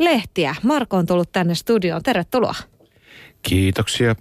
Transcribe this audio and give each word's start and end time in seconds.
lehtiä. 0.00 0.54
Marko 0.62 0.96
on 0.96 1.06
tullut 1.06 1.32
tänne 1.32 1.54
studioon. 1.54 2.02
Tervetuloa. 2.02 2.54
Kiitoksia. 3.42 4.14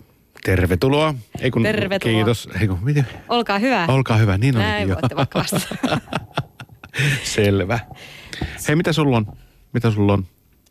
Tervetuloa. 0.45 1.13
Ei 1.39 1.51
kun, 1.51 1.63
Tervetuloa. 1.63 2.15
Kiitos. 2.15 2.49
Ei 2.61 2.67
kun, 2.67 2.79
miten? 2.81 3.07
Olkaa 3.29 3.59
hyvä. 3.59 3.85
Olkaa 3.87 4.17
hyvä, 4.17 4.37
niin 4.37 4.57
on. 4.57 4.61
Näin 4.61 4.87
voitte 4.87 5.15
Selvä. 7.23 7.79
Hei, 8.67 8.75
mitä 8.75 8.93
sulla 8.93 9.17
on? 9.17 9.25
Mitä 9.73 9.91
sulla 9.91 10.13
on? 10.13 10.25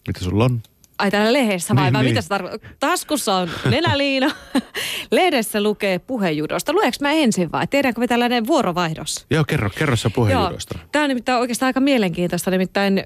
Mitä 0.07 0.21
sulla 0.21 0.45
on? 0.45 0.63
Ai 0.99 1.11
täällä 1.11 1.33
lehdessä 1.33 1.75
vai, 1.75 1.85
niin, 1.85 1.93
vai 1.93 2.03
niin. 2.03 2.11
mitä 2.11 2.23
se 2.23 2.29
tarkoittaa? 2.29 2.71
Taskussa 2.81 3.35
on 3.35 3.51
nenäliina. 3.71 4.31
Lehdessä 5.11 5.61
lukee 5.61 5.99
puhejudosta. 5.99 6.73
Lueeko 6.73 6.97
mä 7.01 7.13
ensin 7.13 7.53
vai? 7.53 7.67
Tehdäänkö 7.67 8.01
me 8.01 8.07
tällainen 8.07 8.47
vuorovaihdos? 8.47 9.27
Joo, 9.31 9.45
kerro, 9.45 9.71
kerro 9.71 9.97
se 9.97 10.11
puhejudosta. 10.11 10.79
Tämä 10.93 11.03
on 11.03 11.09
nimittäin 11.09 11.41
oikeastaan 11.41 11.67
aika 11.67 11.81
mielenkiintoista. 11.81 12.51
Nimittäin 12.51 13.05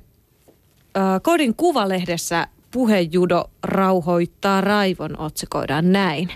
Kodin 1.22 1.54
kuvalehdessä 1.54 2.46
puhejudo 2.70 3.44
rauhoittaa 3.62 4.60
raivon 4.60 5.18
otsikoidaan 5.18 5.92
näin. 5.92 6.28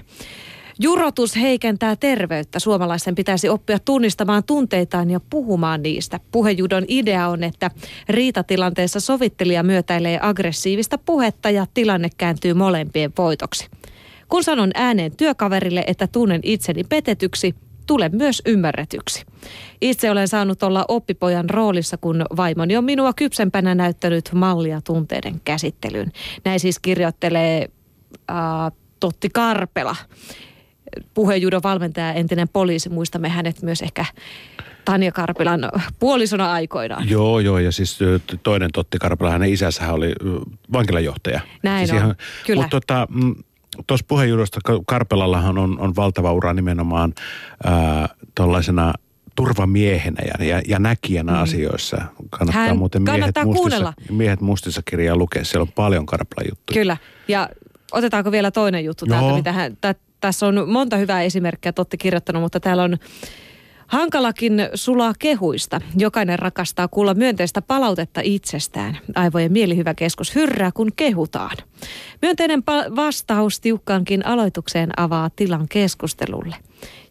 Jurotus 0.80 1.36
heikentää 1.36 1.96
terveyttä. 1.96 2.58
Suomalaisten 2.58 3.14
pitäisi 3.14 3.48
oppia 3.48 3.78
tunnistamaan 3.78 4.44
tunteitaan 4.44 5.10
ja 5.10 5.20
puhumaan 5.30 5.82
niistä. 5.82 6.20
Puhejudon 6.32 6.84
idea 6.88 7.28
on, 7.28 7.44
että 7.44 7.70
riitatilanteessa 8.08 9.00
sovittelija 9.00 9.62
myötäilee 9.62 10.18
aggressiivista 10.22 10.98
puhetta 10.98 11.50
ja 11.50 11.66
tilanne 11.74 12.08
kääntyy 12.18 12.54
molempien 12.54 13.12
voitoksi. 13.18 13.66
Kun 14.28 14.44
sanon 14.44 14.70
ääneen 14.74 15.16
työkaverille, 15.16 15.84
että 15.86 16.06
tunnen 16.06 16.40
itseni 16.42 16.84
petetyksi, 16.84 17.54
tule 17.86 18.08
myös 18.08 18.42
ymmärretyksi. 18.46 19.24
Itse 19.80 20.10
olen 20.10 20.28
saanut 20.28 20.62
olla 20.62 20.84
oppipojan 20.88 21.50
roolissa, 21.50 21.96
kun 21.96 22.24
vaimoni 22.36 22.76
on 22.76 22.84
minua 22.84 23.12
kypsempänä 23.12 23.74
näyttänyt 23.74 24.30
mallia 24.34 24.80
tunteiden 24.80 25.40
käsittelyyn. 25.44 26.12
Näin 26.44 26.60
siis 26.60 26.78
kirjoittelee 26.78 27.68
äh, 28.30 28.36
Totti 29.00 29.28
Karpela 29.28 29.96
puhejudon 31.14 31.62
valmentaja, 31.62 32.12
entinen 32.12 32.48
poliisi, 32.48 32.88
muistamme 32.88 33.28
hänet 33.28 33.62
myös 33.62 33.82
ehkä 33.82 34.04
Tanja 34.84 35.12
Karpilan 35.12 35.70
puolisona 35.98 36.52
aikoinaan. 36.52 37.08
Joo, 37.08 37.40
joo, 37.40 37.58
ja 37.58 37.72
siis 37.72 37.98
toinen 38.42 38.70
Totti 38.72 38.98
Karpila, 38.98 39.30
hänen 39.30 39.52
isänsä 39.52 39.92
oli 39.92 40.12
vankilajohtaja. 40.72 41.40
Näin 41.62 41.86
siis 41.86 41.90
on, 41.90 42.04
ihan, 42.04 42.16
kyllä. 42.46 42.62
Mutta 42.62 42.80
tota, 42.80 43.06
mm, 43.10 43.34
tuossa 43.86 44.06
puheenjuudosta 44.08 44.60
Karpelallahan 44.86 45.58
on, 45.58 45.80
on 45.80 45.96
valtava 45.96 46.32
ura 46.32 46.54
nimenomaan 46.54 47.14
tuollaisena 48.34 48.92
turvamiehenä 49.36 50.22
ja, 50.26 50.44
ja, 50.44 50.62
ja 50.68 50.78
näkijänä 50.78 51.32
mm. 51.32 51.42
asioissa. 51.42 51.96
Kannattaa 52.30 52.62
Hän, 52.62 52.78
muuten 52.78 53.02
miehet, 53.02 53.20
kannattaa 53.20 53.44
mustissa, 53.44 53.60
kuunnella. 53.60 53.92
miehet 54.10 54.40
mustissa 54.40 54.82
kirjaa 54.84 55.16
lukea. 55.16 55.44
Siellä 55.44 55.62
on 55.62 55.72
paljon 55.72 56.06
Karpelan 56.06 56.46
juttuja. 56.50 56.74
Kyllä, 56.74 56.96
ja 57.28 57.48
otetaanko 57.92 58.32
vielä 58.32 58.50
toinen 58.50 58.84
juttu 58.84 59.06
täältä, 59.06 59.34
mitä 59.36 59.52
hän, 59.52 59.76
tässä 60.20 60.46
on 60.46 60.68
monta 60.68 60.96
hyvää 60.96 61.22
esimerkkiä, 61.22 61.72
Totti 61.72 61.96
kirjoittanut, 61.96 62.42
mutta 62.42 62.60
täällä 62.60 62.82
on 62.82 62.98
Hankalakin 63.86 64.68
sulaa 64.74 65.12
kehuista. 65.18 65.80
Jokainen 65.96 66.38
rakastaa 66.38 66.88
kuulla 66.88 67.14
myönteistä 67.14 67.62
palautetta 67.62 68.20
itsestään. 68.24 68.98
Aivojen 69.14 69.52
mielihyvä 69.52 69.94
keskus 69.94 70.34
hyrrää, 70.34 70.72
kun 70.72 70.90
kehutaan. 70.96 71.56
Myönteinen 72.22 72.60
pa- 72.60 72.96
vastaus 72.96 73.60
tiukkaankin 73.60 74.26
aloitukseen 74.26 75.00
avaa 75.00 75.30
tilan 75.30 75.68
keskustelulle. 75.68 76.56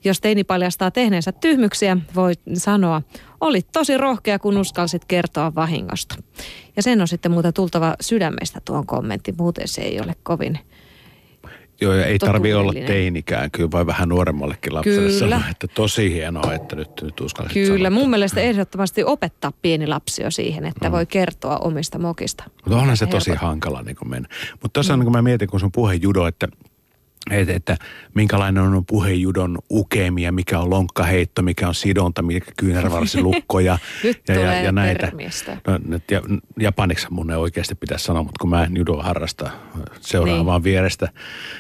Jos 0.04 0.22
teini 0.22 0.44
paljastaa 0.44 0.92
tehneensä 0.92 1.32
tyhmyksiä, 1.32 1.98
voi 2.16 2.34
sanoa, 2.54 3.02
olit 3.42 3.68
tosi 3.72 3.98
rohkea, 3.98 4.40
kun 4.40 4.58
uskalsit 4.58 5.06
kertoa 5.06 5.56
vahingosta. 5.56 6.16
Ja 6.76 6.84
sen 6.84 7.02
on 7.02 7.08
sitten 7.08 7.32
muuta 7.32 7.52
tultava 7.52 7.96
sydämestä 8.02 8.62
tuon 8.66 8.86
kommentti, 8.86 9.34
muuten 9.38 9.68
se 9.68 9.82
ei 9.82 10.00
ole 10.00 10.16
kovin 10.24 10.60
Joo, 11.82 11.94
ja 11.94 12.06
ei 12.06 12.20
tarvi 12.20 12.54
olla 12.54 12.74
teinikään, 12.74 13.52
kyllä 13.52 13.72
vai 13.72 13.86
vähän 13.86 14.10
nuoremmallekin 14.10 14.74
lapselle 14.74 15.00
kyllä. 15.00 15.20
sanoa, 15.20 15.50
että 15.52 15.68
tosi 15.68 16.14
hienoa, 16.14 16.54
että 16.54 16.76
nyt, 16.76 16.90
nyt 17.02 17.22
uskallisit 17.22 17.68
Kyllä, 17.68 17.90
sanoa. 17.90 18.00
mun 18.02 18.10
mielestä 18.10 18.42
ehdottomasti 18.42 19.04
opettaa 19.04 19.52
pieni 19.62 19.88
lapsi 19.88 20.24
jo 20.24 20.32
siihen, 20.32 20.66
että 20.66 20.90
mm. 20.90 20.92
voi 20.92 21.06
kertoa 21.06 21.58
omista 21.58 22.00
mokista. 22.00 22.44
Mutta 22.66 22.78
onhan 22.78 22.98
se 22.98 23.06
tosi 23.06 23.32
hankala 23.32 23.82
niin 23.82 23.96
mennä. 24.06 24.30
Mutta 24.52 24.74
tuossa 24.74 24.94
mm. 24.94 25.00
niin 25.00 25.06
kun 25.06 25.14
mä 25.14 25.22
mietin, 25.22 25.48
kun 25.48 25.60
sun 25.60 25.72
puhe 25.72 25.94
judo, 25.94 26.28
että 26.28 26.48
että, 27.32 27.54
että 27.54 27.78
minkälainen 28.14 28.64
on 28.64 28.86
puhejudon 28.86 29.58
ukemia, 29.72 30.32
mikä 30.32 30.60
on 30.60 30.70
lonkkaheitto, 30.70 31.42
mikä 31.42 31.68
on 31.68 31.76
sidonta, 31.76 32.22
mikä 32.22 32.52
kyynärvarsilukko 32.58 33.60
ja, 33.70 33.78
Nyt 34.04 34.22
ja, 34.28 34.36
ja, 34.36 34.54
ja 34.54 34.72
näitä. 34.72 35.12
No, 35.68 36.00
ja, 36.12 36.22
japaniksi 36.60 37.08
mun 37.10 37.32
ei 37.32 37.38
oikeasti 37.38 37.76
pitäisi 37.76 38.06
sanoa, 38.06 38.24
mutta 38.24 38.40
kun 38.42 38.50
mä 38.50 38.64
en 38.64 38.78
judoa 38.78 39.04
harrasta 39.04 39.50
seuraan 40.02 40.46
niin. 40.46 40.64
vierestä, 40.64 41.10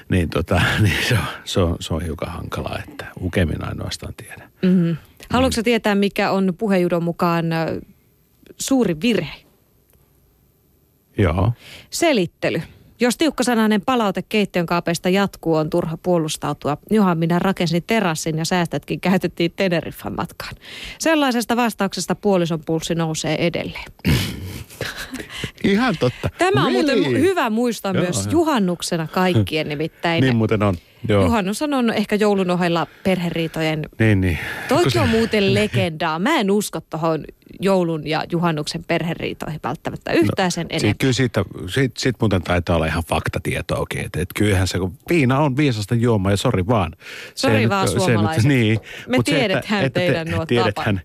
niin, 0.10 0.30
tota, 0.30 0.62
niin 0.84 1.04
se, 1.10 1.14
on, 1.14 1.26
se, 1.44 1.60
on, 1.60 1.78
se 1.80 1.94
on 1.94 2.02
hiukan 2.02 2.32
hankalaa, 2.32 2.80
että 2.88 3.06
ukeminen 3.22 3.68
ainoastaan 3.68 4.14
tiedä. 4.18 4.50
Mm-hmm. 4.62 4.98
Haluatko 5.30 5.62
mm. 5.62 5.64
tietää, 5.64 5.96
mikä 5.96 6.32
on 6.32 6.54
puhejudon 6.58 7.04
mukaan 7.04 7.46
suuri 8.58 9.02
virhe? 9.02 9.46
Joo. 11.18 11.54
Selittely. 11.90 12.62
Jos 13.00 13.18
tiukkasanainen 13.18 13.82
palaute 13.82 14.22
keittiön 14.22 14.66
kaapeista 14.66 15.10
jatkuu, 15.10 15.56
on 15.56 15.70
turha 15.70 15.98
puolustautua. 15.98 16.78
Johan 16.92 17.18
minä 17.18 17.40
rakensin 17.40 17.84
terassin 17.88 18.38
ja 18.38 18.46
säästötkin 18.46 19.00
käytettiin 19.00 19.54
Teneriffan 19.56 20.16
matkaan. 20.16 20.56
Sellaisesta 21.00 21.56
vastauksesta 21.56 22.16
puolison 22.16 22.60
pulssi 22.66 22.96
nousee 22.96 23.48
edelleen. 23.48 23.92
Ihan 25.64 25.96
totta. 26.00 26.30
Tämä 26.38 26.66
on 26.66 26.72
really? 26.74 26.96
muuten 27.02 27.22
hyvä 27.22 27.50
muistaa 27.50 27.92
Joo, 27.94 28.04
myös 28.04 28.26
jo. 28.26 28.32
juhannuksena 28.32 29.08
kaikkien 29.08 29.70
nimittäin. 29.76 30.22
niin 30.22 30.36
muuten 30.36 30.64
on. 30.64 30.76
Joo. 31.08 31.24
Juhannus 31.24 31.62
on 31.62 31.94
ehkä 31.94 32.16
joulun 32.16 32.52
ohella 32.52 32.88
perheriitojen. 33.04 33.82
Niin, 34.00 34.22
niin. 34.22 34.40
Toki 34.68 35.00
on 35.00 35.10
muuten 35.10 35.54
legendaa. 35.54 36.20
Mä 36.20 36.40
en 36.40 36.52
usko 36.52 36.82
tuohon 36.82 37.26
joulun 37.60 38.08
ja 38.08 38.24
juhannuksen 38.32 38.84
perheriitoihin 38.84 39.60
välttämättä 39.64 40.14
yhtään 40.14 40.52
sen 40.52 40.68
enemmän. 40.70 40.80
Siitä, 40.80 40.98
kyllä 41.00 41.14
siitä, 41.14 41.46
siitä, 41.68 42.00
siitä 42.00 42.18
muuten 42.22 42.42
taitaa 42.42 42.76
olla 42.76 42.86
ihan 42.86 43.04
faktatietoakin. 43.04 44.06
Että, 44.06 44.22
että 44.22 44.34
kyllähän 44.36 44.68
se, 44.68 44.80
kun 44.80 44.98
viina 45.10 45.40
on 45.40 45.58
viisasta 45.58 45.96
juomaa 45.96 46.32
ja 46.32 46.38
sori 46.38 46.68
vaan. 46.68 46.92
Sori 47.36 47.70
vaan 47.70 47.88
nyt, 47.88 48.04
suomalaiset. 48.04 48.44
Se 48.44 48.48
nyt, 48.48 48.58
niin. 48.58 48.80
Me 49.08 49.18
tiedetään 49.24 49.92
teidän 49.92 50.28
nuo 50.28 50.46
tiedethän, 50.46 51.02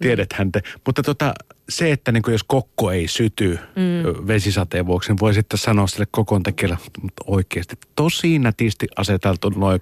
tiedethän 0.00 0.52
te. 0.52 0.60
Mutta 0.86 1.02
tota, 1.02 1.34
se, 1.70 1.92
että 1.92 2.12
niin 2.12 2.22
jos 2.28 2.44
kokko 2.44 2.90
ei 2.90 3.08
syty 3.08 3.58
mm. 3.76 4.26
vesisateen 4.26 4.86
vuoksi, 4.86 5.10
niin 5.10 5.20
voi 5.20 5.34
sitten 5.34 5.58
sanoa 5.58 5.86
sille 5.86 6.06
kokon 6.10 6.42
tekijälle 6.42 6.78
mutta 7.02 7.24
oikeasti 7.26 7.76
tosi 7.96 8.38
nätisti 8.38 8.86
aseteltu 8.96 9.39
noin 9.48 9.80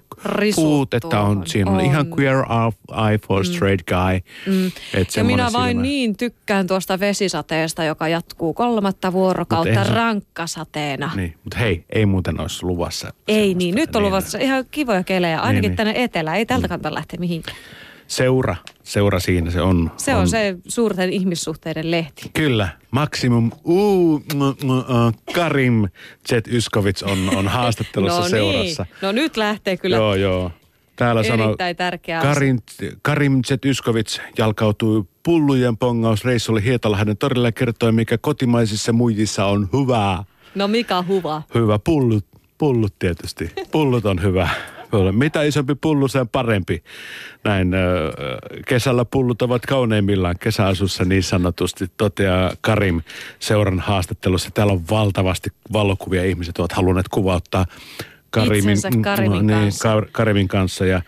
puut, 0.55 0.93
että 0.93 1.19
on, 1.19 1.47
siinä 1.47 1.71
on, 1.71 1.77
on 1.77 1.83
ihan 1.83 2.07
queer 2.17 2.37
eye 3.09 3.17
for 3.27 3.43
mm. 3.43 3.53
straight 3.53 3.87
guy. 3.87 4.19
Mm. 4.53 4.71
ja 5.17 5.23
minä 5.23 5.49
vain 5.53 5.69
silmä. 5.69 5.81
niin 5.81 6.17
tykkään 6.17 6.67
tuosta 6.67 6.99
vesisateesta, 6.99 7.83
joka 7.83 8.07
jatkuu 8.07 8.53
kolmatta 8.53 9.13
vuorokautta 9.13 9.83
se... 9.83 9.93
rankkasateena. 9.93 11.11
Niin, 11.15 11.35
mutta 11.43 11.57
hei, 11.59 11.83
ei 11.89 12.05
muuten 12.05 12.41
olisi 12.41 12.63
luvassa. 12.63 13.13
Ei 13.27 13.53
niin, 13.53 13.75
nyt 13.75 13.95
on 13.95 14.01
niin, 14.01 14.07
luvassa 14.07 14.37
ihan 14.37 14.65
kivoja 14.71 15.03
kelejä, 15.03 15.39
ainakin 15.39 15.61
niin, 15.61 15.69
niin. 15.69 15.77
tänne 15.77 15.93
etelään. 15.95 16.37
Ei 16.37 16.45
tältä 16.45 16.67
kannata 16.67 16.93
lähteä 16.93 17.19
mihinkään 17.19 17.57
seura, 18.09 18.55
seura 18.83 19.19
siinä 19.19 19.51
se 19.51 19.61
on. 19.61 19.91
Se 19.97 20.13
on, 20.15 20.21
on 20.21 20.27
se 20.27 20.55
suurten 20.67 21.13
ihmissuhteiden 21.13 21.91
lehti. 21.91 22.31
Kyllä, 22.33 22.69
Maximum 22.91 23.51
uu, 23.63 24.19
m, 24.19 24.37
m, 24.37 24.69
uh, 24.69 25.13
Karim 25.33 25.87
Z 26.29 26.31
Yskovits 26.47 27.03
on, 27.03 27.35
on 27.35 27.47
haastattelussa 27.47 28.19
no 28.19 28.21
niin. 28.23 28.29
seurassa. 28.29 28.85
No 29.01 29.11
nyt 29.11 29.37
lähtee 29.37 29.77
kyllä. 29.77 29.95
Joo, 29.95 30.15
joo. 30.15 30.51
Täällä 30.95 31.23
sanoo, 31.23 31.55
tärkeä 31.77 32.21
Karim, 32.21 32.59
Karim 33.01 33.41
Z 33.47 33.65
Yskovits 33.65 34.21
jalkautui 34.37 35.03
pullujen 35.23 35.77
pongausreissulle 35.77 36.63
Hietalahden 36.63 37.17
torille 37.17 37.47
ja 37.47 37.51
kertoi, 37.51 37.91
mikä 37.91 38.17
kotimaisissa 38.17 38.93
muijissa 38.93 39.45
on 39.45 39.69
hyvää. 39.73 40.23
No 40.55 40.67
mikä 40.67 41.01
hyvä? 41.01 41.41
Hyvä, 41.55 41.79
pullut, 41.79 42.25
pullut 42.57 42.93
tietysti. 42.99 43.51
Pullut 43.71 44.05
on 44.05 44.21
hyvä. 44.21 44.49
Mitä 45.11 45.43
isompi 45.43 45.75
pullu, 45.75 46.07
sen 46.07 46.27
parempi. 46.27 46.83
Näin 47.43 47.71
kesällä 48.67 49.05
pullut 49.05 49.41
ovat 49.41 49.65
kauneimmillaan 49.65 50.35
kesäasussa 50.39 51.05
niin 51.05 51.23
sanotusti, 51.23 51.91
toteaa 51.97 52.51
Karim 52.61 53.01
seuran 53.39 53.79
haastattelussa. 53.79 54.51
Täällä 54.51 54.73
on 54.73 54.83
valtavasti 54.89 55.49
valokuvia. 55.73 56.23
Ihmiset 56.23 56.57
ovat 56.57 56.71
halunneet 56.71 57.07
kuvauttaa 57.07 57.65
Karimin, 58.29 58.77
Karimin, 59.03 59.47
niin, 59.47 59.59
kanssa. 59.59 60.03
Karimin 60.11 60.47
kanssa 60.47 60.85
ja, 60.85 61.01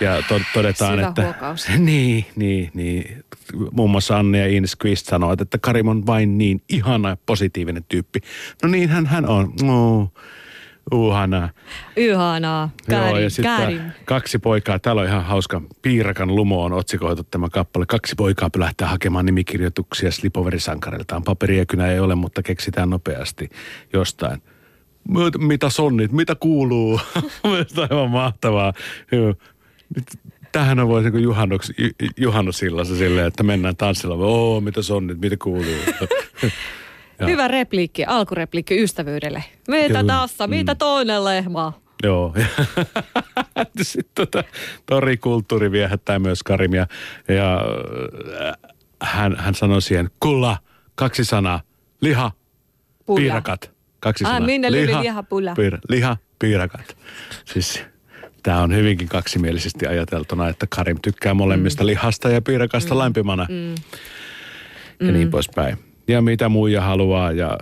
ja 0.00 0.22
to, 0.28 0.40
todetaan, 0.54 0.98
Syvä 0.98 1.08
että... 1.08 1.22
Huokaus. 1.22 1.68
Niin, 1.78 2.26
niin, 2.36 2.70
niin. 2.74 3.24
Muun 3.72 3.90
muassa 3.90 4.18
Anne 4.18 4.38
ja 4.38 4.46
Ines 4.46 4.76
Quist 4.84 5.06
sanoivat, 5.06 5.40
että 5.40 5.58
Karim 5.58 5.88
on 5.88 6.06
vain 6.06 6.38
niin 6.38 6.62
ihana 6.68 7.08
ja 7.08 7.16
positiivinen 7.26 7.84
tyyppi. 7.88 8.20
No 8.62 8.68
niin, 8.68 8.88
hän, 8.88 9.06
hän 9.06 9.26
on. 9.26 9.52
No, 9.62 10.08
Uhanaa. 10.92 11.50
Ihanaa. 11.96 12.70
Käärin, 12.90 13.08
Joo, 13.10 13.18
ja 13.18 13.30
sitten 13.30 13.92
kaksi 14.04 14.38
poikaa, 14.38 14.78
täällä 14.78 15.02
on 15.02 15.08
ihan 15.08 15.24
hauska, 15.24 15.62
Piirakan 15.82 16.34
lumo 16.34 16.64
on 16.64 16.72
otsikoitu 16.72 17.22
tämä 17.22 17.48
kappale. 17.48 17.86
Kaksi 17.86 18.14
poikaa 18.16 18.50
pylähtää 18.50 18.88
hakemaan 18.88 19.26
nimikirjoituksia 19.26 20.10
slipoverisankariltaan. 20.10 21.22
Paperia 21.22 21.66
kynä 21.66 21.86
ei 21.90 22.00
ole, 22.00 22.14
mutta 22.14 22.42
keksitään 22.42 22.90
nopeasti 22.90 23.50
jostain. 23.92 24.42
Mitä- 25.38 25.70
sonnit, 25.70 26.12
mitä 26.12 26.34
kuuluu? 26.34 27.00
Mielestäni 27.44 27.86
aivan 27.90 28.10
mahtavaa. 28.10 28.72
Joo. 29.12 29.34
Nyt 29.96 30.06
Tähän 30.52 30.78
on 30.78 30.88
voisi 30.88 31.10
niin 31.10 31.22
juhannuks, 31.22 31.72
ju- 31.78 32.08
juhannusillassa 32.16 32.96
silleen, 32.96 33.26
että 33.26 33.42
mennään 33.42 33.76
tanssilla. 33.76 34.14
Oo, 34.14 34.60
mitä 34.60 34.82
sonnit, 34.82 35.20
mitä 35.20 35.36
kuuluu? 35.42 35.64
Joo. 37.20 37.28
Hyvä 37.28 37.48
repliikki, 37.48 38.04
alkurepliikki 38.04 38.82
ystävyydelle. 38.82 39.44
Mitä 39.68 39.88
Kyllä. 39.88 40.04
tässä, 40.20 40.46
mitä 40.46 40.74
toinen 40.74 41.24
lehmä? 41.24 41.72
Joo. 42.02 42.34
Sitten 43.82 44.12
tota, 44.14 44.44
torikulttuuri 44.86 45.70
viehättää 45.72 46.18
myös 46.18 46.42
Karimia. 46.42 46.86
Ja 47.28 47.60
äh, 48.46 48.72
hän, 49.02 49.36
hän 49.38 49.54
sanoi 49.54 49.82
siihen, 49.82 50.10
kulla, 50.20 50.56
kaksi 50.94 51.24
sanaa, 51.24 51.60
liha, 52.00 52.30
Pulla. 53.06 53.20
piirakat. 53.20 53.70
Kaksi 54.00 54.24
Ah, 54.24 54.30
sanaa. 54.30 54.46
minne 54.46 54.72
lyvi 54.72 54.96
liha, 55.00 55.22
pulla. 55.22 55.54
Piir, 55.54 55.78
liha, 55.88 56.16
piirakat. 56.38 56.96
Siis 57.44 57.82
tämä 58.42 58.62
on 58.62 58.74
hyvinkin 58.74 59.08
kaksimielisesti 59.08 59.86
ajateltuna, 59.86 60.48
että 60.48 60.66
Karim 60.76 60.98
tykkää 61.02 61.34
molemmista 61.34 61.82
mm. 61.82 61.86
lihasta 61.86 62.28
ja 62.30 62.42
piirakasta 62.42 62.94
mm. 62.94 62.98
lämpimänä. 62.98 63.46
Mm. 63.50 63.74
Ja 65.06 65.12
niin 65.12 65.30
poispäin. 65.30 65.78
Ja 66.08 66.22
mitä 66.22 66.48
muija 66.48 66.80
haluaa. 66.80 67.32
Ja, 67.32 67.58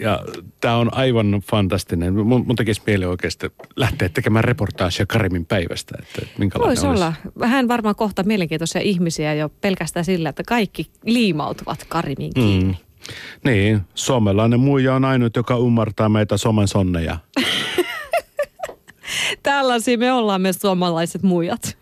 ja 0.00 0.20
tämä 0.60 0.76
on 0.76 0.94
aivan 0.94 1.42
fantastinen. 1.50 2.14
Mun, 2.14 2.46
mun 2.46 2.56
tekisi 2.56 2.82
mieli 2.86 3.04
oikeasti 3.04 3.52
lähteä 3.76 4.08
tekemään 4.08 4.44
reportaasia 4.44 5.06
Karimin 5.06 5.46
päivästä. 5.46 5.98
Että 5.98 6.22
minkälainen 6.38 6.68
Voisi 6.68 6.86
olisi. 6.86 7.02
olla. 7.02 7.46
Hän 7.48 7.68
varmaan 7.68 7.94
kohta 7.94 8.22
mielenkiintoisia 8.22 8.80
ihmisiä 8.80 9.34
jo 9.34 9.48
pelkästään 9.60 10.04
sillä, 10.04 10.28
että 10.28 10.42
kaikki 10.46 10.86
liimautuvat 11.04 11.84
Karimiin 11.88 12.34
kiinni. 12.34 12.72
Mm. 12.72 12.86
Niin, 13.44 13.80
somelainen 13.94 14.60
muija 14.60 14.94
on 14.94 15.04
ainut, 15.04 15.36
joka 15.36 15.56
ymmärtää 15.56 16.08
meitä 16.08 16.36
somen 16.36 16.68
sonneja. 16.68 17.18
Tällaisia 19.42 19.98
me 19.98 20.12
ollaan 20.12 20.40
me 20.40 20.52
suomalaiset 20.52 21.22
muijat. 21.22 21.74